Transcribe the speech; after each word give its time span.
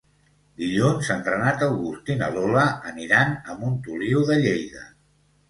Dilluns 0.61 1.09
en 1.15 1.19
Renat 1.27 1.65
August 1.65 2.09
i 2.13 2.15
na 2.23 2.31
Lola 2.39 2.65
aniran 2.93 3.37
a 3.55 3.59
Montoliu 3.61 4.27
de 4.33 4.41
Lleida. 4.47 4.85